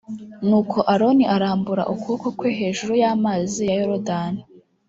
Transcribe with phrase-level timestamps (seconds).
[0.47, 4.41] nuko aroni arambura ukuboko kwe hejuru y amazi ya yordani